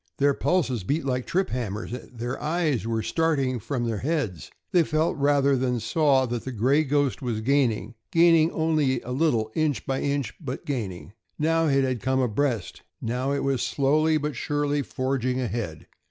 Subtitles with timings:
[0.17, 4.49] Their pulses beat like trip hammers; their eyes were starting from their heads.
[4.71, 9.51] They felt rather than saw that the "Gray Ghost" was gaining gaining only a little,
[9.53, 11.13] inch by inch, but gaining.
[11.37, 15.85] Now it had come abreast; now it was slowly but surely forging ahead.